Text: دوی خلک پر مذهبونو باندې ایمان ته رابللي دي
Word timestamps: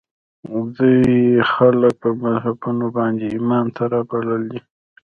دوی 0.75 0.99
خلک 1.53 1.93
پر 2.01 2.11
مذهبونو 2.23 2.85
باندې 2.97 3.25
ایمان 3.35 3.65
ته 3.75 3.83
رابللي 3.93 4.39
دي 4.51 4.59